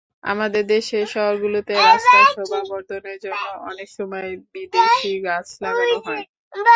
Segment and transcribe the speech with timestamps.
[0.23, 6.23] আমাদের দেশের শহরগুলোতে রাস্তায় শোভা বর্ধনের জন্য অনেক সময় বিদেশি গাছ লাগানো হয়।